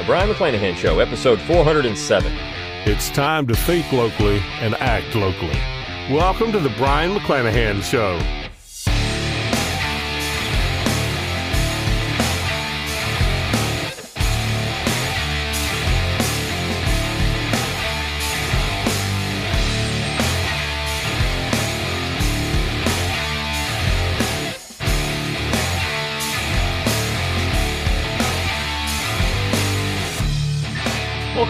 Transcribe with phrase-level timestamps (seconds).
[0.00, 2.32] The Brion McClanahan Show, episode 407.
[2.86, 5.58] It's time to think locally and act locally.
[6.10, 8.18] Welcome to the Brion McClanahan Show.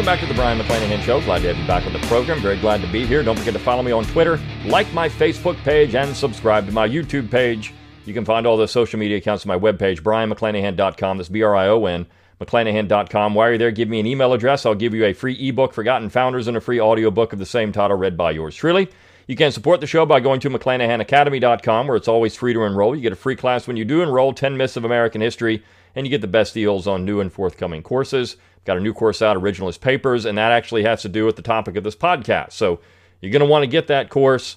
[0.00, 1.20] Welcome back to the Brion McClanahan Show.
[1.20, 2.40] Glad to have you back on the program.
[2.40, 3.22] Very glad to be here.
[3.22, 6.88] Don't forget to follow me on Twitter, like my Facebook page, and subscribe to my
[6.88, 7.74] YouTube page.
[8.06, 11.18] You can find all the social media accounts on my webpage, brionmcclanahan.com.
[11.18, 12.06] That's B R I O N,
[12.40, 13.34] McClanahan.com.
[13.34, 14.64] While you're there, give me an email address.
[14.64, 17.70] I'll give you a free ebook, Forgotten Founders, and a free audiobook of the same
[17.70, 18.88] title read by yours truly.
[19.30, 22.96] You can support the show by going to McClanahanacademy.com, where it's always free to enroll.
[22.96, 25.62] You get a free class when you do enroll, 10 Myths of American History,
[25.94, 28.38] and you get the best deals on new and forthcoming courses.
[28.64, 31.42] Got a new course out, Originalist Papers, and that actually has to do with the
[31.42, 32.54] topic of this podcast.
[32.54, 32.80] So
[33.20, 34.56] you're going to want to get that course.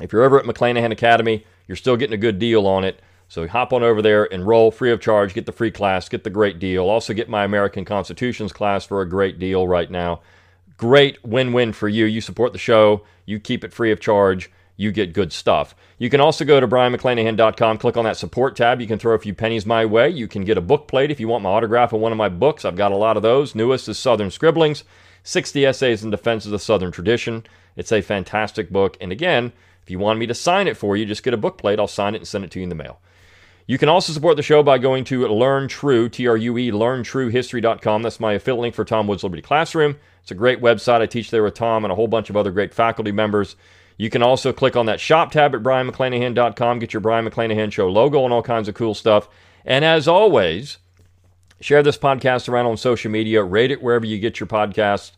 [0.00, 3.02] If you're ever at McClanahan Academy, you're still getting a good deal on it.
[3.28, 6.30] So hop on over there, enroll free of charge, get the free class, get the
[6.30, 6.88] great deal.
[6.88, 10.22] Also get my American Constitutions class for a great deal right now.
[10.80, 12.06] Great win-win for you.
[12.06, 15.74] You support the show, you keep it free of charge, you get good stuff.
[15.98, 18.80] You can also go to brionmcclanahan.com, click on that support tab.
[18.80, 20.08] You can throw a few pennies my way.
[20.08, 22.30] You can get a book plate if you want my autograph on one of my
[22.30, 22.64] books.
[22.64, 23.54] I've got a lot of those.
[23.54, 24.84] Newest is Southern Scribblings
[25.22, 27.44] 60 Essays in Defense of the Southern Tradition.
[27.76, 28.96] It's a fantastic book.
[29.02, 31.58] And again, if you want me to sign it for you, just get a book
[31.58, 31.78] plate.
[31.78, 33.00] I'll sign it and send it to you in the mail.
[33.66, 36.70] You can also support the show by going to Learn True, T R U E,
[36.70, 38.02] learntruehistory.com.
[38.02, 39.96] That's my affiliate link for Tom Woods Liberty Classroom.
[40.22, 41.00] It's a great website.
[41.00, 43.56] I teach there with Tom and a whole bunch of other great faculty members.
[43.96, 47.88] You can also click on that shop tab at brionmcclanahan.com, get your Brion McClanahan Show
[47.90, 49.28] logo and all kinds of cool stuff.
[49.64, 50.78] And as always,
[51.60, 55.12] share this podcast around on social media, rate it wherever you get your podcasts.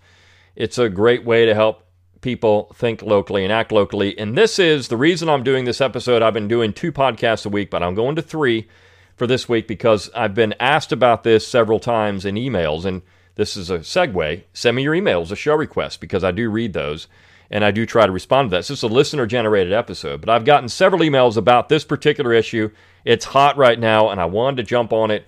[0.56, 1.84] It's a great way to help
[2.22, 4.18] people think locally and act locally.
[4.18, 6.22] And this is the reason I'm doing this episode.
[6.22, 8.68] I've been doing two podcasts a week, but I'm going to three
[9.16, 12.84] for this week because I've been asked about this several times in emails.
[12.84, 13.02] And
[13.34, 14.44] this is a segue.
[14.52, 17.08] Send me your emails, a show request, because I do read those
[17.50, 18.64] and I do try to respond to that.
[18.64, 22.70] So it's a listener generated episode, but I've gotten several emails about this particular issue.
[23.04, 25.26] It's hot right now, and I wanted to jump on it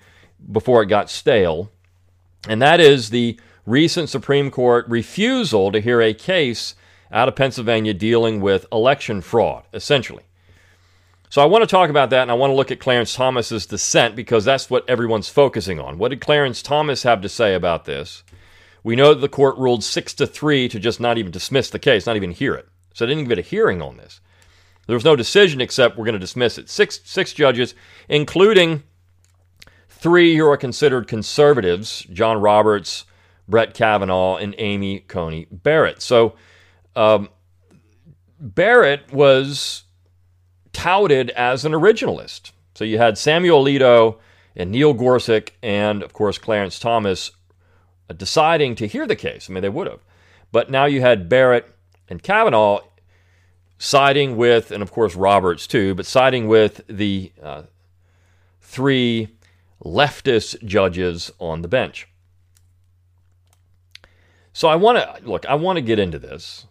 [0.50, 1.71] before it got stale.
[2.49, 6.75] And that is the recent Supreme Court refusal to hear a case
[7.14, 10.25] out of Pennsylvania dealing with election fraud, essentially.
[11.30, 13.66] So I want to talk about that, and I want to look at Clarence Thomas's
[13.66, 15.97] dissent because that's what everyone's focusing on.
[15.97, 18.22] What did Clarence Thomas have to say about this?
[18.82, 21.78] We know that the court ruled six to three to just not even dismiss the
[21.78, 22.69] case, not even hear it.
[22.92, 24.20] So they didn't even get a hearing on this.
[24.86, 26.69] There was no decision except we're going to dismiss it.
[26.69, 27.74] Six six judges,
[28.08, 28.82] including
[29.88, 33.06] three who are considered conservatives: John Roberts,
[33.48, 36.03] Brett Kavanaugh, and Amy Coney Barrett.
[36.03, 36.34] So
[36.97, 37.28] um,
[38.38, 39.84] Barrett was
[40.72, 42.53] touted as an originalist.
[42.75, 44.19] So you had Samuel Alito
[44.56, 47.31] and Neil Gorsuch, and of course Clarence Thomas
[48.16, 49.49] deciding to hear the case.
[49.49, 50.00] I mean, they would have.
[50.53, 51.75] But now you had Barrett
[52.09, 52.81] and Kavanaugh
[53.78, 57.62] siding with, and of course Roberts too, but siding with the uh,
[58.60, 59.28] three
[59.84, 62.09] leftist judges on the bench.
[64.53, 66.66] So I want to look, I want to get into this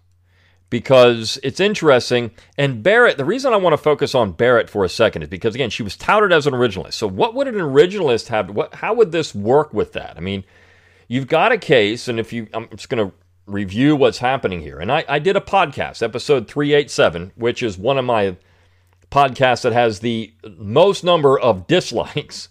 [0.74, 2.32] because it's interesting.
[2.58, 5.54] And Barrett, the reason I want to focus on Barrett for a second is because
[5.54, 6.94] again, she was touted as an originalist.
[6.94, 8.50] So what would an originalist have?
[8.50, 8.74] What?
[8.74, 10.18] How would this work with that?
[10.18, 10.44] I mean,
[11.08, 14.80] you've got a case, and if you, I'm just going to review what's happening here.
[14.80, 18.36] And I, I did a podcast, episode 387, which is one of my
[19.12, 22.50] podcasts that has the most number of dislikes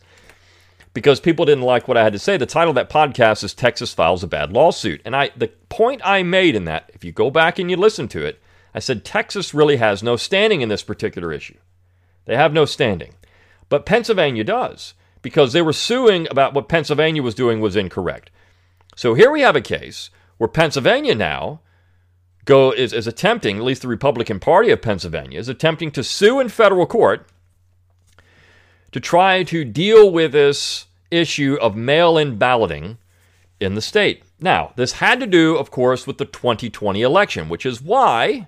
[0.94, 2.36] because people didn't like what I had to say.
[2.36, 5.00] The title of that podcast is Texas Files a Bad Lawsuit.
[5.04, 8.08] And I the point I made in that, if you go back and you listen
[8.08, 8.42] to it,
[8.74, 11.56] I said Texas really has no standing in this particular issue.
[12.24, 13.14] They have no standing.
[13.68, 18.30] But Pennsylvania does because they were suing about what Pennsylvania was doing was incorrect.
[18.96, 21.60] So here we have a case where Pennsylvania now
[22.44, 26.40] go is, is attempting, at least the Republican Party of Pennsylvania, is attempting to sue
[26.40, 27.26] in federal court
[28.92, 32.98] to try to deal with this issue of mail-in balloting
[33.60, 34.22] in the state.
[34.40, 38.46] Now, this had to do, of course, with the 2020 election, which is why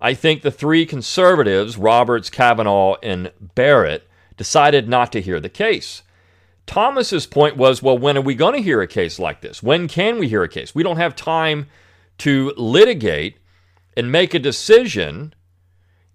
[0.00, 6.02] I think the three conservatives, Roberts, Kavanaugh, and Barrett, decided not to hear the case.
[6.66, 9.62] Thomas's point was, well, when are we going to hear a case like this?
[9.62, 10.74] When can we hear a case?
[10.74, 11.66] We don't have time
[12.18, 13.38] to litigate
[13.96, 15.34] and make a decision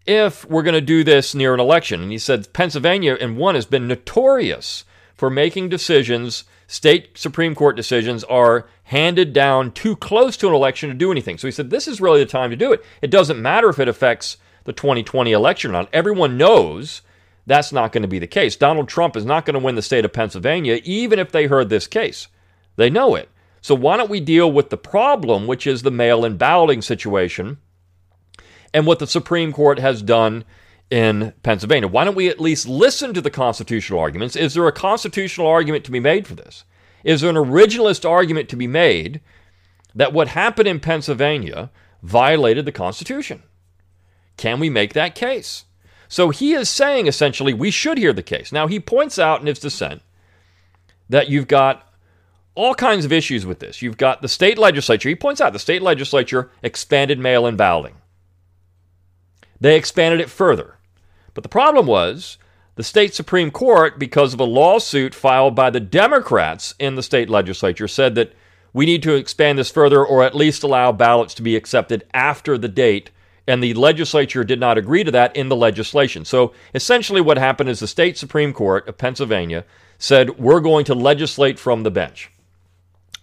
[0.08, 2.02] if we're going to do this near an election.
[2.02, 7.76] And he said Pennsylvania, in one, has been notorious for making decisions, state Supreme Court
[7.76, 11.38] decisions, are handed down too close to an election to do anything.
[11.38, 12.84] So he said, this is really the time to do it.
[13.02, 15.90] It doesn't matter if it affects the 2020 election or not.
[15.92, 17.02] Everyone knows
[17.46, 18.56] that's not going to be the case.
[18.56, 21.70] Donald Trump is not going to win the state of Pennsylvania, even if they heard
[21.70, 22.28] this case.
[22.76, 23.30] They know it.
[23.62, 27.58] So why don't we deal with the problem, which is the mail in balloting situation,
[28.74, 30.46] and what the Supreme Court has done
[30.90, 31.88] in Pennsylvania?
[31.88, 34.36] Why don't we at least listen to the constitutional arguments?
[34.36, 36.64] Is there a constitutional argument to be made for this?
[37.04, 39.22] Is there an originalist argument to be made
[39.96, 41.72] that what happened in Pennsylvania
[42.04, 43.44] violated the Constitution?
[44.38, 45.66] Can we make that case?
[46.08, 48.52] So he is saying essentially we should hear the case.
[48.52, 50.02] Now, he points out in his dissent
[51.10, 51.88] that you've got
[52.56, 53.82] all kinds of issues with this.
[53.82, 55.10] You've got the state legislature.
[55.10, 57.96] He points out the state legislature expanded mail in balloting.
[59.60, 60.76] They expanded it further.
[61.34, 62.38] But the problem was
[62.76, 67.30] the state Supreme Court, because of a lawsuit filed by the Democrats in the state
[67.30, 68.34] legislature, said that
[68.72, 72.58] we need to expand this further or at least allow ballots to be accepted after
[72.58, 73.10] the date.
[73.48, 76.26] And the legislature did not agree to that in the legislation.
[76.26, 79.66] So essentially, what happened is the state Supreme Court of Pennsylvania
[79.98, 82.30] said, We're going to legislate from the bench.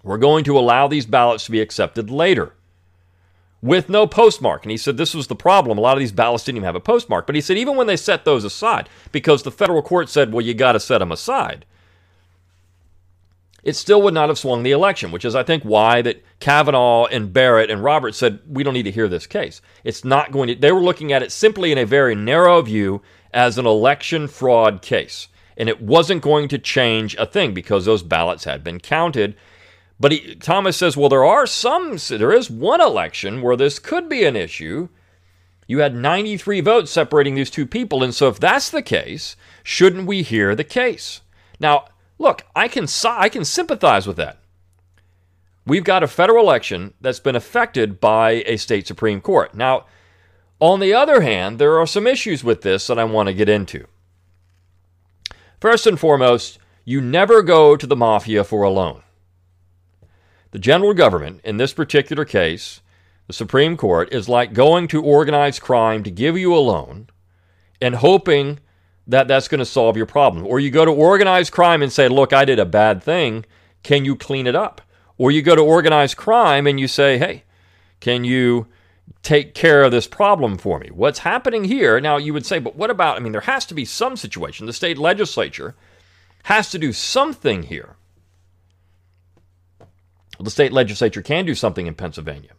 [0.02, 2.54] We're going to allow these ballots to be accepted later
[3.64, 4.62] with no postmark.
[4.62, 5.78] And he said this was the problem.
[5.78, 7.26] A lot of these ballots didn't even have a postmark.
[7.26, 10.44] But he said even when they set those aside, because the federal court said, well,
[10.44, 11.64] you got to set them aside,
[13.62, 17.06] it still would not have swung the election, which is, I think, why that Kavanaugh
[17.06, 19.62] and Barrett and Roberts said we don't need to hear this case.
[19.82, 20.54] It's not going to.
[20.54, 23.00] They were looking at it simply in a very narrow view
[23.32, 28.02] as an election fraud case, and it wasn't going to change a thing because those
[28.02, 29.34] ballots had been counted
[29.98, 34.08] but he, Thomas says, well, there are some, there is one election where this could
[34.08, 34.88] be an issue.
[35.66, 38.02] You had 93 votes separating these two people.
[38.02, 41.20] And so if that's the case, shouldn't we hear the case?
[41.60, 41.86] Now,
[42.18, 44.38] look, I can, I can sympathize with that.
[45.66, 49.54] We've got a federal election that's been affected by a state Supreme Court.
[49.54, 49.86] Now,
[50.60, 53.48] on the other hand, there are some issues with this that I want to get
[53.48, 53.86] into.
[55.60, 59.02] First and foremost, you never go to the mafia for a loan.
[60.54, 62.80] The general government, in this particular case,
[63.26, 67.08] the Supreme Court, is like going to organized crime to give you a loan
[67.80, 68.60] and hoping
[69.04, 70.46] that that's going to solve your problem.
[70.46, 73.44] Or you go to organized crime and say, Look, I did a bad thing.
[73.82, 74.80] Can you clean it up?
[75.18, 77.42] Or you go to organized crime and you say, Hey,
[77.98, 78.68] can you
[79.24, 80.88] take care of this problem for me?
[80.92, 81.98] What's happening here?
[81.98, 83.16] Now, you would say, But what about?
[83.16, 84.66] I mean, there has to be some situation.
[84.66, 85.74] The state legislature
[86.44, 87.96] has to do something here.
[90.40, 92.52] The state legislature can do something in Pennsylvania.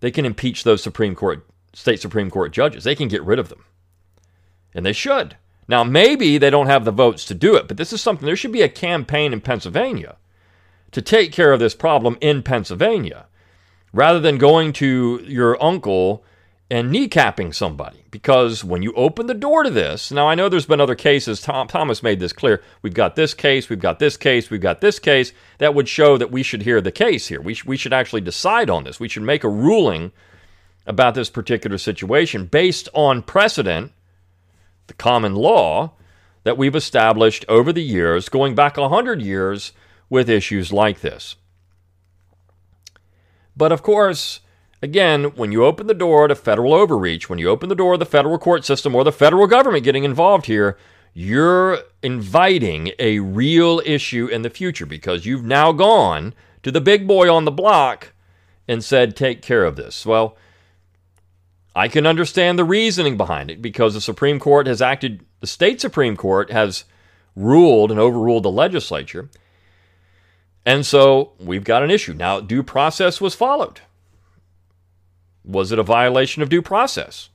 [0.00, 2.84] They can impeach those Supreme Court, state Supreme Court judges.
[2.84, 3.64] They can get rid of them.
[4.74, 5.36] And they should.
[5.68, 8.36] Now, maybe they don't have the votes to do it, but this is something, there
[8.36, 10.16] should be a campaign in Pennsylvania
[10.90, 13.26] to take care of this problem in Pennsylvania
[13.92, 16.24] rather than going to your uncle
[16.72, 18.02] and kneecapping somebody.
[18.10, 21.42] Because when you open the door to this, now I know there's been other cases,
[21.42, 22.62] Tom, Thomas made this clear.
[22.80, 25.34] We've got this case, we've got this case, we've got this case.
[25.58, 27.42] That would show that we should hear the case here.
[27.42, 28.98] We, sh- we should actually decide on this.
[28.98, 30.12] We should make a ruling
[30.86, 33.92] about this particular situation based on precedent,
[34.86, 35.92] the common law
[36.44, 39.72] that we've established over the years, going back 100 years
[40.08, 41.36] with issues like this.
[43.54, 44.40] But of course,
[44.82, 47.98] Again, when you open the door to federal overreach, when you open the door to
[47.98, 50.76] the federal court system or the federal government getting involved here,
[51.14, 56.34] you're inviting a real issue in the future because you've now gone
[56.64, 58.12] to the big boy on the block
[58.66, 60.04] and said, take care of this.
[60.04, 60.36] Well,
[61.76, 65.80] I can understand the reasoning behind it because the Supreme Court has acted, the state
[65.80, 66.84] Supreme Court has
[67.36, 69.28] ruled and overruled the legislature.
[70.66, 72.14] And so we've got an issue.
[72.14, 73.80] Now, due process was followed.
[75.44, 77.30] Was it a violation of due process?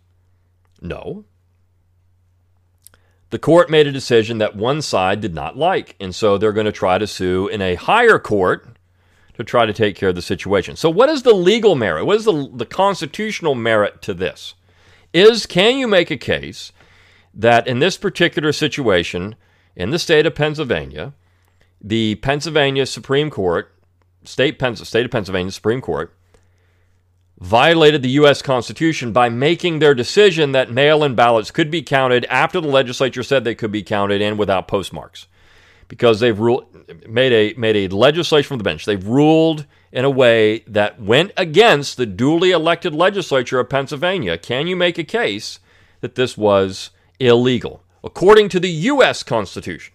[0.81, 1.25] No.
[3.29, 6.65] The court made a decision that one side did not like, and so they're going
[6.65, 8.77] to try to sue in a higher court
[9.33, 10.75] to try to take care of the situation.
[10.75, 12.05] So, what is the legal merit?
[12.05, 14.55] What is the, the constitutional merit to this?
[15.13, 16.71] Is can you make a case
[17.33, 19.35] that in this particular situation,
[19.75, 21.13] in the state of Pennsylvania,
[21.79, 23.73] the Pennsylvania Supreme Court,
[24.23, 26.16] state, state of Pennsylvania Supreme Court,
[27.39, 28.41] violated the U.S.
[28.41, 33.23] Constitution by making their decision that mail in ballots could be counted after the legislature
[33.23, 35.27] said they could be counted and without postmarks.
[35.87, 36.65] Because they've ruled,
[37.07, 38.85] made, a, made a legislation from the bench.
[38.85, 44.37] They've ruled in a way that went against the duly elected legislature of Pennsylvania.
[44.37, 45.59] Can you make a case
[46.01, 46.89] that this was
[47.19, 47.83] illegal?
[48.03, 49.23] According to the U.S.
[49.23, 49.93] Constitution.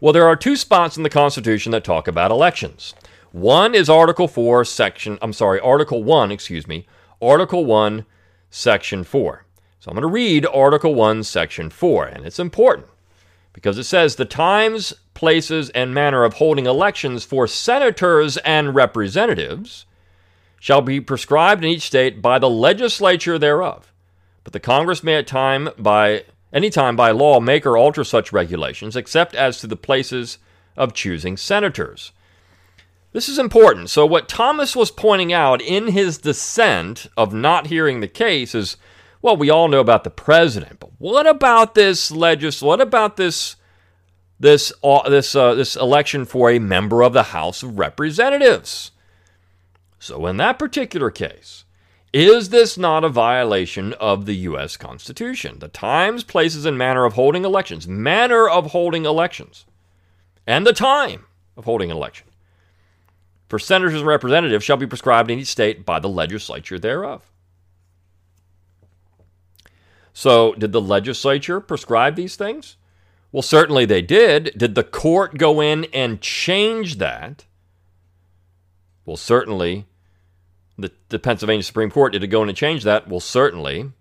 [0.00, 2.94] Well, there are two spots in the Constitution that talk about elections.
[3.32, 6.86] One is Article 4, Section, I'm sorry, Article 1, excuse me,
[7.22, 8.04] Article 1,
[8.50, 9.46] Section 4.
[9.80, 12.88] So I'm going to read Article 1, Section 4, and it's important
[13.54, 19.86] because it says the times, places, and manner of holding elections for senators and representatives
[20.60, 23.94] shall be prescribed in each state by the legislature thereof.
[24.44, 28.30] But the Congress may at time by any time by law make or alter such
[28.30, 30.36] regulations, except as to the places
[30.76, 32.12] of choosing senators.
[33.12, 33.90] This is important.
[33.90, 38.76] So, what Thomas was pointing out in his dissent of not hearing the case is
[39.20, 42.60] well, we all know about the president, but what about this legis?
[42.60, 43.56] What about this
[44.40, 48.90] this uh, this uh, this election for a member of the House of Representatives?
[49.98, 51.64] So, in that particular case,
[52.12, 54.76] is this not a violation of the U.S.
[54.76, 55.60] Constitution?
[55.60, 59.66] The times, places, and manner of holding elections, manner of holding elections,
[60.46, 61.26] and the time
[61.56, 62.31] of holding election
[63.52, 67.30] for senators and representatives shall be prescribed in each state by the legislature thereof.
[70.14, 72.78] So, did the legislature prescribe these things?
[73.30, 74.54] Well, certainly they did.
[74.56, 77.44] Did the court go in and change that?
[79.04, 79.84] Well, certainly.
[80.78, 83.06] The, the Pennsylvania Supreme Court, did it go in and change that?
[83.06, 83.92] Well, certainly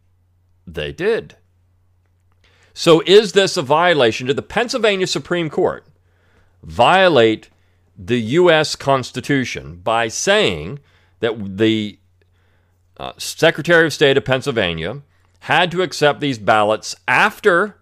[0.66, 1.36] they did.
[2.74, 4.28] So, is this a violation?
[4.28, 5.86] Did the Pennsylvania Supreme Court
[6.64, 7.50] violate
[8.06, 8.76] the U.S.
[8.76, 10.80] Constitution by saying
[11.20, 12.00] that the
[12.98, 15.02] uh, Secretary of State of Pennsylvania
[15.42, 17.78] had to accept these ballots after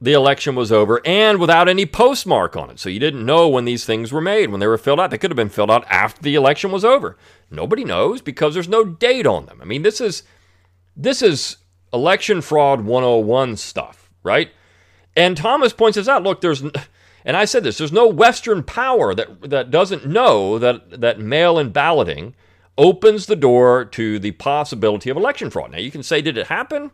[0.00, 2.80] the election was over and without any postmark on it.
[2.80, 5.10] So you didn't know when these things were made, when they were filled out.
[5.10, 7.16] They could have been filled out after the election was over.
[7.50, 9.60] Nobody knows because there's no date on them.
[9.62, 10.24] I mean, this is
[10.96, 11.58] this is
[11.92, 14.50] election fraud 101 stuff, right?
[15.14, 16.22] And Thomas points this out.
[16.22, 16.62] Look, there's
[17.24, 21.70] and I said this, there's no western power that that doesn't know that that mail-in
[21.70, 22.34] balloting
[22.78, 25.72] opens the door to the possibility of election fraud.
[25.72, 26.90] Now, you can say, did it happen?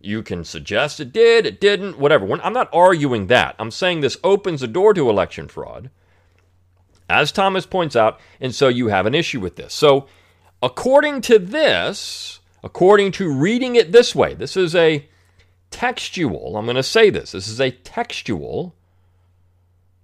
[0.00, 2.30] You can suggest it did, it didn't, whatever.
[2.40, 3.56] I'm not arguing that.
[3.58, 5.90] I'm saying this opens the door to election fraud,
[7.10, 9.74] as Thomas points out, and so you have an issue with this.
[9.74, 10.06] So,
[10.62, 15.08] according to this, according to reading it this way, this is a
[15.70, 18.74] textual, I'm going to say this, this is a textual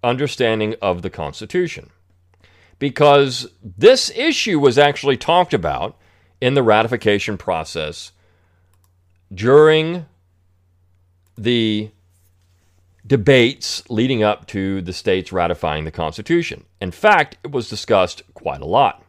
[0.04, 1.90] understanding of the Constitution
[2.78, 5.96] because this issue was actually talked about
[6.40, 8.12] in the ratification process
[9.32, 10.06] during
[11.36, 11.90] the
[13.06, 16.64] debates leading up to the states ratifying the Constitution.
[16.80, 19.02] In fact, it was discussed quite a lot.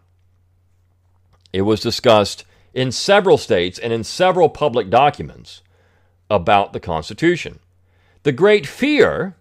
[1.53, 5.61] It was discussed in several states and in several public documents
[6.29, 7.59] about the Constitution.
[8.23, 9.35] The great fear,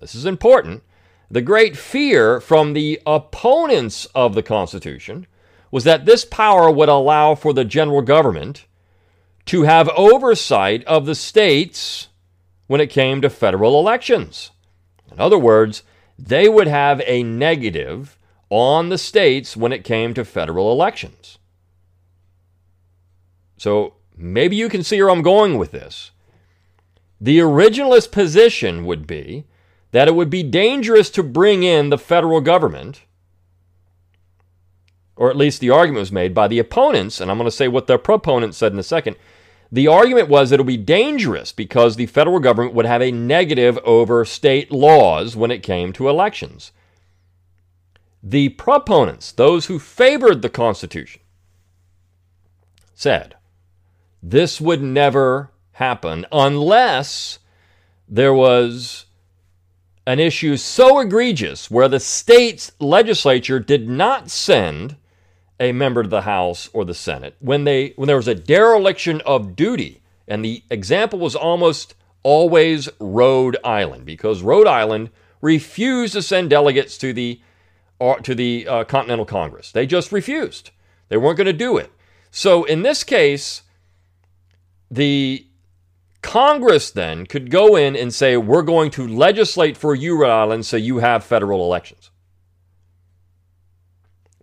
[0.00, 0.82] this is important,
[1.30, 5.26] the great fear from the opponents of the Constitution
[5.70, 8.66] was that this power would allow for the general government
[9.46, 12.08] to have oversight of the states
[12.66, 14.50] when it came to federal elections.
[15.10, 15.82] In other words,
[16.18, 18.18] they would have a negative
[18.48, 21.38] on the states when it came to federal elections.
[23.56, 26.10] So maybe you can see where I'm going with this.
[27.20, 29.44] The originalist position would be
[29.92, 33.02] that it would be dangerous to bring in the federal government,
[35.16, 37.68] or at least the argument was made by the opponents, and I'm going to say
[37.68, 39.16] what the proponents said in a second.
[39.72, 43.12] The argument was that it would be dangerous because the federal government would have a
[43.12, 46.72] negative over state laws when it came to elections.
[48.22, 51.22] The proponents, those who favored the Constitution,
[52.94, 53.36] said
[54.22, 57.38] this would never happen unless
[58.08, 59.06] there was
[60.10, 64.96] an issue so egregious where the state's legislature did not send
[65.60, 69.20] a member to the House or the Senate when they when there was a dereliction
[69.20, 76.22] of duty and the example was almost always Rhode Island because Rhode Island refused to
[76.22, 77.40] send delegates to the
[78.00, 79.70] uh, to the uh, Continental Congress.
[79.70, 80.70] They just refused.
[81.08, 81.92] They weren't going to do it.
[82.32, 83.62] So in this case,
[84.90, 85.46] the
[86.22, 90.66] Congress then could go in and say, we're going to legislate for you, Rhode Island,
[90.66, 92.10] so you have federal elections.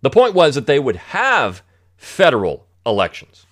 [0.01, 1.61] The point was that they would have
[1.95, 3.45] federal elections.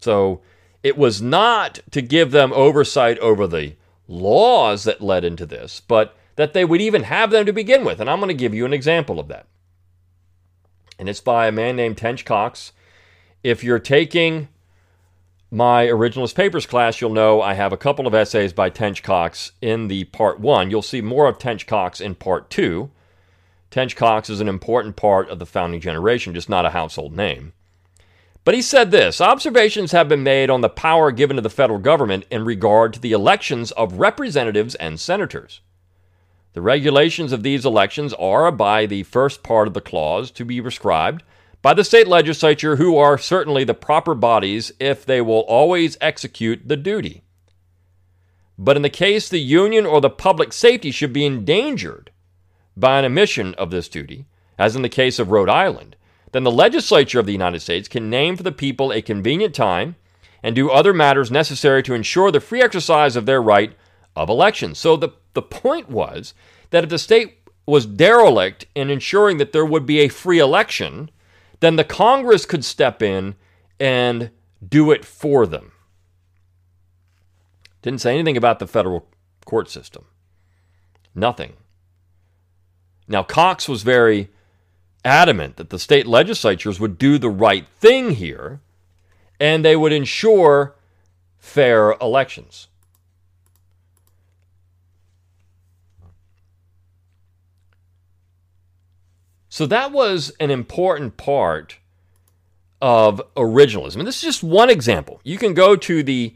[0.00, 0.40] So
[0.82, 3.76] it was not to give them oversight over the
[4.08, 8.00] laws that led into this, but that they would even have them to begin with.
[8.00, 9.46] And I'm going to give you an example of that.
[10.98, 12.72] And it's by a man named Tench Coxe
[13.42, 14.48] if you're taking
[15.50, 19.52] my originalist papers class, you'll know I have a couple of essays by Tench Coxe
[19.60, 20.70] in the part one.
[20.70, 22.90] You'll see more of Tench Coxe in part two.
[23.70, 27.52] Tench Coxe is an important part of the founding generation, just not a household name.
[28.44, 31.78] But he said this observations have been made on the power given to the federal
[31.78, 35.60] government in regard to the elections of representatives and senators.
[36.52, 40.60] The regulations of these elections are, by the first part of the clause, to be
[40.60, 41.22] prescribed
[41.62, 46.66] by the state legislature, who are certainly the proper bodies if they will always execute
[46.66, 47.22] the duty.
[48.58, 52.10] But in the case the Union or the public safety should be endangered
[52.76, 54.26] by an omission of this duty,
[54.58, 55.96] as in the case of Rhode Island,
[56.32, 59.96] then the legislature of the United States can name for the people a convenient time
[60.42, 63.74] and do other matters necessary to ensure the free exercise of their right
[64.16, 64.74] of election.
[64.74, 66.34] So the, the point was
[66.70, 71.10] that if the state was derelict in ensuring that there would be a free election,
[71.60, 73.36] then the Congress could step in
[73.78, 74.30] and
[74.66, 75.72] do it for them.
[77.82, 79.08] Didn't say anything about the federal
[79.44, 80.04] court system.
[81.14, 81.54] Nothing.
[83.08, 84.30] Now, Coxe was very
[85.04, 88.60] adamant that the state legislatures would do the right thing here
[89.38, 90.76] and they would ensure
[91.38, 92.68] fair elections.
[99.50, 101.78] So that was an important part
[102.80, 103.96] of originalism.
[103.96, 105.20] And this is just one example.
[105.24, 106.34] You can go to the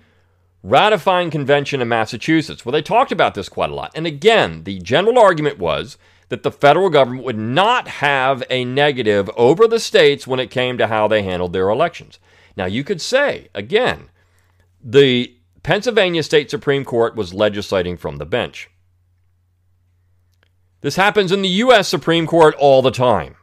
[0.64, 3.92] ratifying convention in Massachusetts where they talked about this quite a lot.
[3.94, 5.96] And again, the general argument was
[6.28, 10.76] that the federal government would not have a negative over the states when it came
[10.78, 12.18] to how they handled their elections.
[12.56, 14.10] Now, you could say, again,
[14.82, 18.70] the Pennsylvania State Supreme Court was legislating from the bench.
[20.84, 21.88] This happens in the U.S.
[21.88, 23.36] Supreme Court all the time.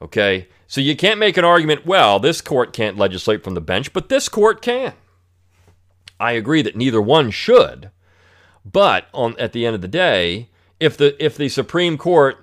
[0.00, 0.46] Okay?
[0.68, 4.08] So you can't make an argument, well, this court can't legislate from the bench, but
[4.08, 4.92] this court can.
[6.20, 7.90] I agree that neither one should.
[8.64, 12.36] But on, at the end of the day, if the if the Supreme Court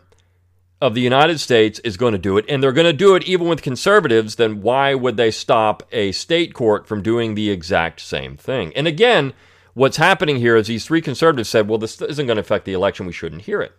[0.82, 3.24] of the United States is going to do it, and they're going to do it
[3.24, 8.02] even with conservatives, then why would they stop a state court from doing the exact
[8.02, 8.74] same thing?
[8.76, 9.32] And again,
[9.74, 12.74] what's happening here is these three conservatives said, well, this isn't going to affect the
[12.74, 13.72] election, we shouldn't hear it.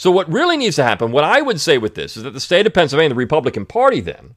[0.00, 2.40] So, what really needs to happen, what I would say with this, is that the
[2.40, 4.34] state of Pennsylvania, the Republican Party, then,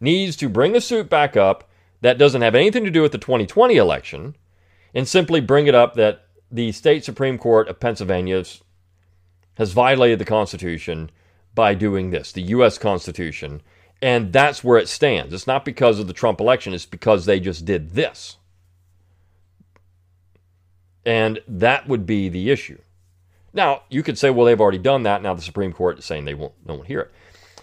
[0.00, 1.68] needs to bring the suit back up
[2.00, 4.36] that doesn't have anything to do with the 2020 election
[4.94, 8.42] and simply bring it up that the state Supreme Court of Pennsylvania
[9.58, 11.10] has violated the Constitution
[11.54, 12.78] by doing this, the U.S.
[12.78, 13.60] Constitution.
[14.00, 15.34] And that's where it stands.
[15.34, 18.38] It's not because of the Trump election, it's because they just did this.
[21.04, 22.78] And that would be the issue.
[23.54, 25.22] Now, you could say, well, they've already done that.
[25.22, 27.12] Now the Supreme Court is saying they won't, no one hear it.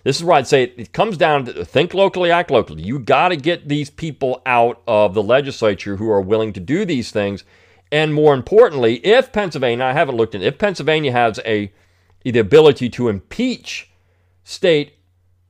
[0.04, 2.82] This is why I'd say it comes down to think locally, act locally.
[2.82, 6.86] You got to get these people out of the legislature who are willing to do
[6.86, 7.44] these things.
[7.92, 11.72] And more importantly, if Pennsylvania, I haven't looked at if Pennsylvania has a
[12.24, 13.92] the ability to impeach
[14.44, 14.94] state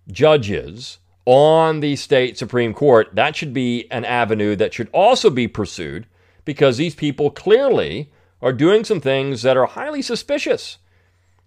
[0.10, 5.48] judges on the state Supreme Court, that should be an avenue that should also be
[5.48, 6.08] pursued
[6.46, 8.10] because these people clearly
[8.42, 10.78] are doing some things that are highly suspicious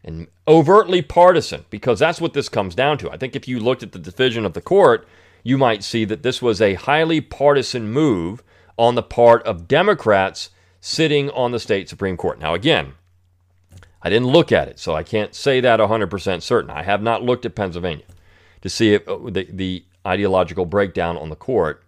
[0.05, 3.11] and overtly partisan, because that's what this comes down to.
[3.11, 5.09] I think if you looked at the division of the court,
[5.43, 8.43] you might see that this was a highly partisan move
[8.77, 12.39] on the part of Democrats sitting on the state Supreme Court.
[12.39, 12.95] Now, again,
[14.03, 16.71] I didn't look at it, so I can't say that 100% certain.
[16.71, 18.05] I have not looked at Pennsylvania
[18.61, 21.84] to see if, uh, the, the ideological breakdown on the court.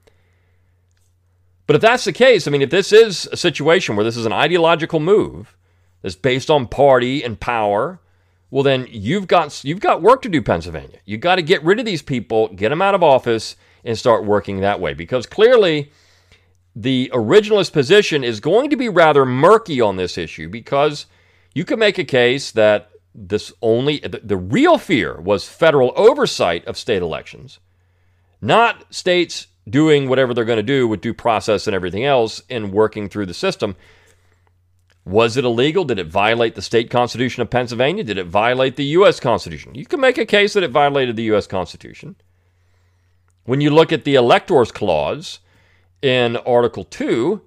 [1.66, 4.26] But if that's the case, I mean, if this is a situation where this is
[4.26, 5.56] an ideological move
[6.02, 8.00] that's based on party and power,
[8.50, 10.98] well then you've got you've got work to do Pennsylvania.
[11.04, 14.24] You've got to get rid of these people, get them out of office and start
[14.24, 15.90] working that way because clearly
[16.74, 21.06] the originalist position is going to be rather murky on this issue because
[21.54, 26.64] you could make a case that this only the, the real fear was federal oversight
[26.66, 27.58] of state elections,
[28.42, 32.72] not states doing whatever they're going to do with due process and everything else and
[32.72, 33.76] working through the system.
[35.04, 35.84] Was it illegal?
[35.84, 38.04] Did it violate the state constitution of Pennsylvania?
[38.04, 39.20] Did it violate the U.S.
[39.20, 39.74] Constitution?
[39.74, 41.46] You can make a case that it violated the U.S.
[41.46, 42.16] Constitution.
[43.44, 45.38] When you look at the electors clause
[46.02, 47.40] in Article 2,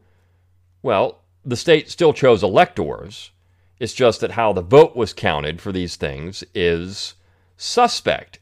[0.81, 3.31] well, the state still chose electors.
[3.79, 7.15] It's just that how the vote was counted for these things is
[7.57, 8.39] suspect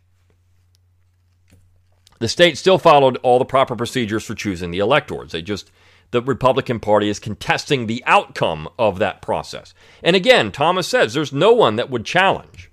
[2.20, 5.32] the state still followed all the proper procedures for choosing the electors.
[5.32, 5.72] They just
[6.12, 9.74] the Republican Party is contesting the outcome of that process.
[10.02, 12.72] And again, Thomas says there's no one that would challenge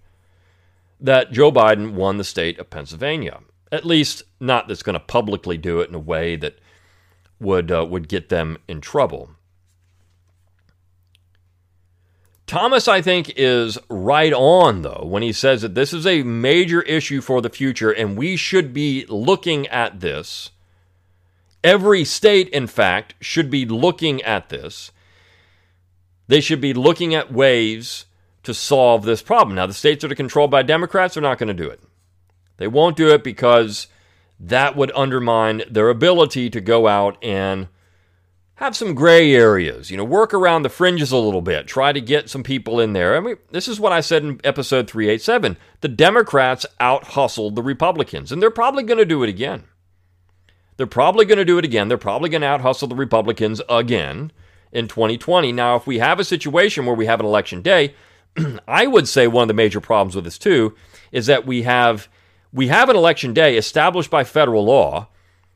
[1.01, 3.41] that Joe Biden won the state of Pennsylvania.
[3.73, 6.59] At least, not that's going to publicly do it in a way that
[7.41, 9.31] would uh, would get them in trouble.
[12.47, 16.83] Thomas, I think, is right on, though, when he says that this is a major
[16.83, 20.51] issue for the future and we should be looking at this.
[21.63, 24.93] Every state, in fact, should be looking at this.
[26.29, 28.05] They should be looking at ways
[28.43, 29.57] to solve this problem.
[29.57, 31.81] Now, the states that are controlled by Democrats are not going to do it.
[32.59, 33.87] They won't do it because
[34.39, 37.69] that would undermine their ability to go out and
[38.57, 42.01] have some gray areas, you know, work around the fringes a little bit, try to
[42.01, 43.17] get some people in there.
[43.17, 45.57] I mean, this is what I said in episode 387.
[45.81, 49.65] The Democrats out hustled the Republicans, and they're probably going to do it again.
[50.77, 51.89] They're probably going to do it again.
[51.89, 54.33] They're probably going to out hustle the Republicans again
[54.73, 55.53] in 2020.
[55.53, 57.95] Now, if we have a situation where we have an election day,
[58.69, 60.75] I would say one of the major problems with this too
[61.13, 62.09] is that we have
[62.53, 65.09] we have an election day established by federal law,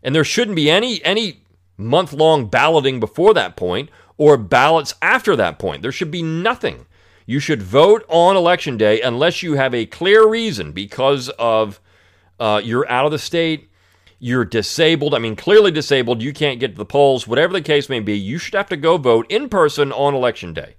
[0.03, 1.43] and there shouldn't be any any
[1.79, 3.89] month long balloting before that point
[4.19, 5.81] or ballots after that point.
[5.81, 6.87] There should be nothing.
[7.25, 11.81] You should vote on election day unless you have a clear reason because of
[12.41, 13.71] uh, you're out of the state,
[14.19, 15.15] you're disabled.
[15.15, 18.19] I mean, clearly disabled, you can't get to the polls, whatever the case may be,
[18.19, 20.75] you should have to go vote in person on election day.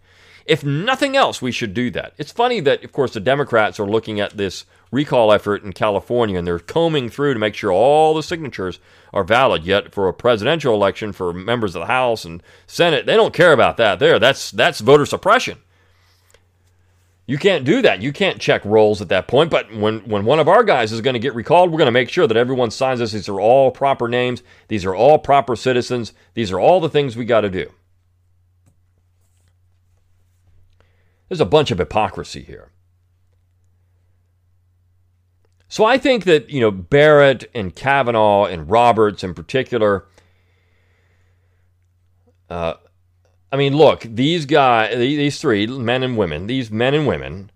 [0.49, 2.13] If nothing else, we should do that.
[2.17, 6.39] It's funny that, of course, the Democrats are looking at this recall effort in California,
[6.39, 8.79] and they're combing through to make sure all the signatures
[9.13, 9.63] are valid.
[9.63, 13.53] Yet for a presidential election for members of the House and Senate, they don't care
[13.53, 13.99] about that.
[13.99, 15.59] There, that's that's voter suppression.
[17.27, 18.01] You can't do that.
[18.01, 19.51] You can't check rolls at that point.
[19.51, 21.91] But when, when one of our guys is going to get recalled, we're going to
[21.91, 23.11] make sure that everyone signs this.
[23.11, 24.41] These are all proper names.
[24.67, 26.13] These are all proper citizens.
[26.33, 27.71] These are all the things we got to do.
[31.29, 32.71] There's a bunch of hypocrisy here.
[35.67, 40.07] So I think that, you know, Barrett and Kavanaugh and Roberts in particular,
[42.49, 42.73] uh,
[43.51, 47.51] I mean, look, these guys, these three men and women, these men and women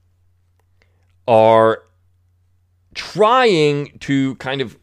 [1.28, 1.84] are
[2.94, 4.78] trying to kind of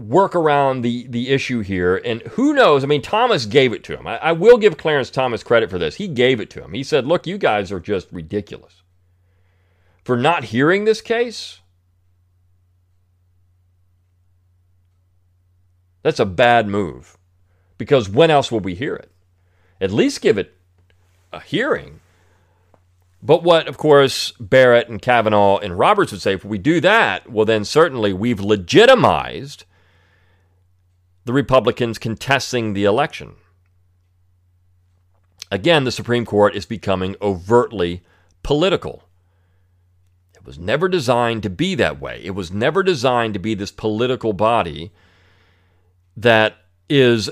[0.00, 1.96] work around the the issue here.
[1.96, 2.82] And who knows?
[2.82, 4.06] I mean, Thomas gave it to him.
[4.06, 5.96] I, I, will give Clarence Thomas credit for this.
[5.96, 6.72] He gave it to him.
[6.72, 8.82] He said, "Look, you guys are just ridiculous
[10.04, 11.60] for not hearing this case."
[16.02, 17.18] That's a bad move.
[17.78, 19.10] Because when else will we hear it?
[19.80, 20.54] At least give it
[21.32, 22.00] a hearing.
[23.22, 27.30] But what, of course, Barrett and Kavanaugh and Roberts would say, if we do that,
[27.30, 29.64] well, then certainly we've legitimized
[31.24, 33.34] the Republicans contesting the election.
[35.50, 38.02] Again, the Supreme Court is becoming overtly
[38.42, 39.04] political.
[40.34, 42.20] It was never designed to be that way.
[42.24, 44.92] It was never designed to be this political body
[46.16, 46.56] that
[46.88, 47.30] is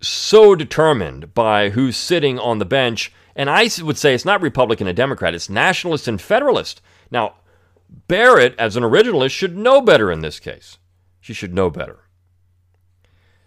[0.00, 3.12] so determined by who's sitting on the bench.
[3.36, 6.80] And I would say it's not Republican and Democrat, it's nationalist and federalist.
[7.10, 7.34] Now,
[8.08, 10.78] Barrett, as an originalist, should know better in this case.
[11.20, 12.00] She should know better.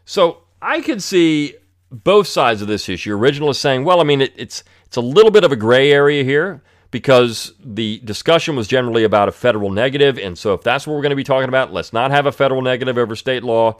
[0.06, 1.56] So I could see
[1.92, 3.18] both sides of this issue.
[3.18, 6.24] Originalists saying, well, I mean, it, it's it's a little bit of a gray area
[6.24, 6.62] here
[6.92, 11.02] because the discussion was generally about a federal negative, and so if that's what we're
[11.02, 13.78] going to be talking about, let's not have a federal negative over state law.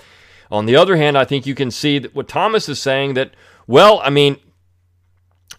[0.50, 3.36] On the other hand, I think you can see that what Thomas is saying that,
[3.68, 4.38] well, I mean,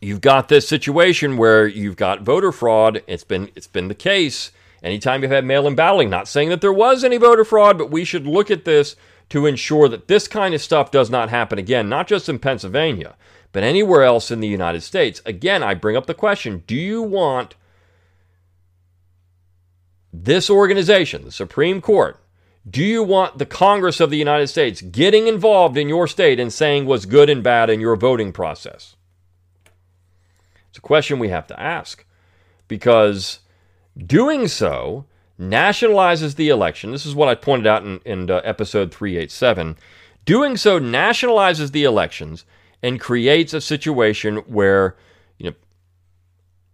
[0.01, 3.03] you've got this situation where you've got voter fraud.
[3.07, 4.51] It's been it's been the case.
[4.83, 8.05] Anytime you've had mail-in balloting, not saying that there was any voter fraud, but we
[8.05, 8.97] should look at this
[9.31, 13.17] to ensure that this kind of stuff does not happen again, not just in Pennsylvania,
[13.53, 15.23] but anywhere else in the United States.
[15.25, 17.55] Again, I bring up the question do you want
[20.13, 22.21] this organization, the Supreme Court,
[22.69, 26.53] do you want the Congress of the United States getting involved in your state and
[26.53, 28.97] saying what's good and bad in your voting process?
[30.69, 32.05] It's a question we have to ask
[32.67, 33.41] because
[33.97, 35.05] doing so
[35.39, 36.93] nationalizes the election.
[36.93, 39.77] This is what I pointed out in, in uh, episode 387.
[40.25, 42.45] Doing so nationalizes the elections
[42.83, 44.97] and creates a situation where
[45.39, 45.57] you know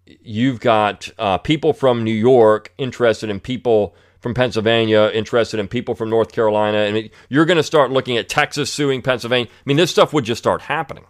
[0.06, 5.94] you've got uh, people from New York interested in people from Pennsylvania interested in people
[5.94, 6.92] from North Carolina.
[6.92, 9.50] Mean, you're going to start looking at Texas suing Pennsylvania.
[9.50, 11.06] I mean, this stuff would just start happening.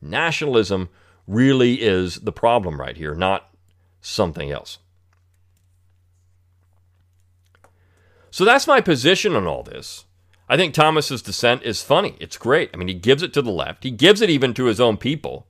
[0.00, 0.88] Nationalism
[1.26, 3.50] really is the problem right here, not
[4.00, 4.78] something else.
[8.38, 10.04] So that's my position on all this.
[10.48, 12.14] I think Thomas's dissent is funny.
[12.20, 12.70] It's great.
[12.72, 13.82] I mean, he gives it to the left.
[13.82, 15.48] He gives it even to his own people,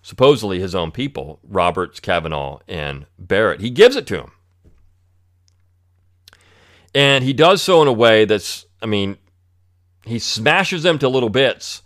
[0.00, 3.60] supposedly his own people, Roberts, Kavanaugh, and Barrett.
[3.60, 4.32] He gives it to them.
[6.94, 9.18] And he does so in a way that's, I mean,
[10.06, 11.82] he smashes them to little bits,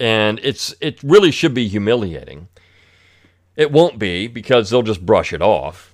[0.00, 2.48] and it's it really should be humiliating.
[3.54, 5.91] It won't be because they'll just brush it off.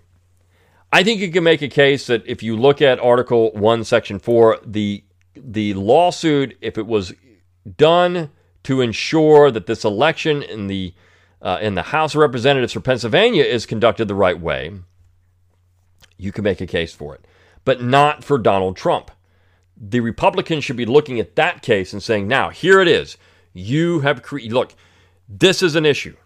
[0.93, 4.19] I think you can make a case that if you look at Article 1, Section
[4.19, 5.05] 4, the,
[5.37, 7.13] the lawsuit, if it was
[7.77, 8.31] done
[8.65, 10.95] to ensure that this election in the,
[11.43, 14.73] uh, in the House of Representatives for Pennsylvania is conducted the right way,
[16.17, 17.27] you can make a case for it,
[17.67, 19.11] but not for Donald Trump.
[19.77, 23.19] The Republicans should be looking at that case and saying, now, here it is.
[23.53, 24.75] You have created, look,
[25.29, 26.17] this is an issue.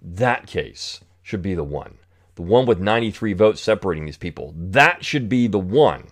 [0.00, 1.98] That case should be the one.
[2.36, 4.54] The one with 93 votes separating these people.
[4.56, 6.08] That should be the one.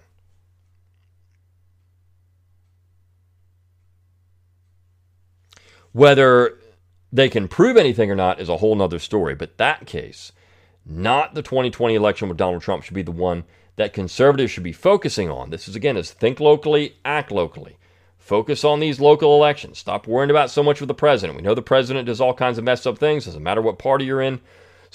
[5.92, 6.58] Whether
[7.12, 9.36] they can prove anything or not is a whole nother story.
[9.36, 10.32] But that case,
[10.84, 13.44] not the 2020 election with Donald Trump, should be the one
[13.76, 15.50] that conservatives should be focusing on.
[15.50, 17.78] This is again is think locally, act locally.
[18.18, 19.78] Focus on these local elections.
[19.78, 21.36] Stop worrying about so much with the president.
[21.36, 23.26] We know the president does all kinds of messed up things.
[23.26, 24.40] Doesn't matter what party you're in.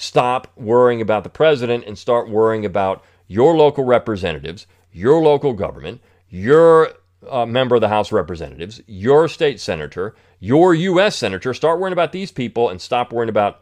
[0.00, 6.00] Stop worrying about the president and start worrying about your local representatives, your local government,
[6.30, 6.92] your
[7.28, 11.16] uh, member of the House of Representatives, your state senator, your U.S.
[11.16, 11.52] senator.
[11.52, 13.60] Start worrying about these people and stop worrying about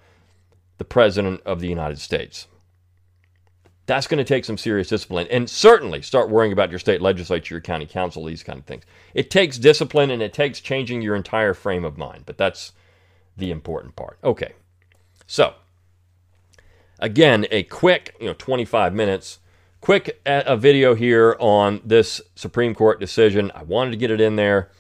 [0.79, 2.47] the president of the United States.
[3.87, 5.27] That's going to take some serious discipline.
[5.33, 8.85] And certainly start worrying about your state legislature, your county council, these kind of things.
[9.13, 12.75] It takes discipline and it takes changing your entire frame of mind, but that's
[13.37, 14.19] the important part.
[14.23, 14.53] Okay.
[15.27, 15.55] So,
[16.99, 19.39] again, a quick, you know, 25 minutes,
[19.81, 23.51] quick uh, a video here on this Supreme Court decision.
[23.55, 24.71] I wanted to get it in there.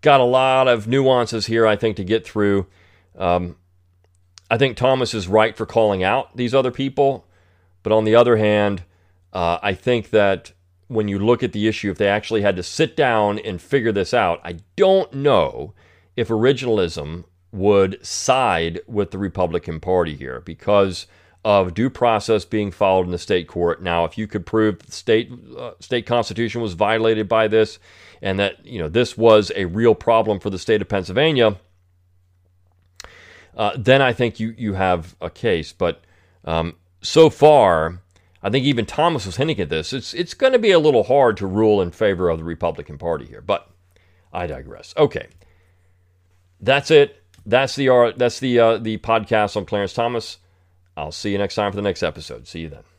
[0.00, 2.66] Got a lot of nuances here, I think, to get through.
[3.16, 3.56] Um,
[4.50, 7.26] I think Thomas is right for calling out these other people.
[7.82, 8.84] But on the other hand,
[9.32, 10.52] uh, I think that
[10.88, 13.92] when you look at the issue, if they actually had to sit down and figure
[13.92, 15.72] this out, I don't know
[16.16, 21.06] if originalism would side with the Republican Party here because
[21.44, 23.82] of due process being followed in the state court.
[23.82, 27.78] Now, if you could prove the state uh, state constitution was violated by this,
[28.20, 31.56] and that you know this was a real problem for the state of Pennsylvania,
[33.56, 35.72] uh, then I think you you have a case.
[35.72, 36.02] But
[36.44, 38.00] um, so far,
[38.42, 39.92] I think even Thomas was hinting at this.
[39.92, 42.98] It's it's going to be a little hard to rule in favor of the Republican
[42.98, 43.68] Party here, but
[44.32, 44.94] I digress.
[44.96, 45.26] Okay,
[46.60, 47.21] that's it.
[47.44, 50.38] That's the uh, that's the uh, the podcast on Clarence Thomas.
[50.96, 52.46] I'll see you next time for the next episode.
[52.46, 52.91] See you then.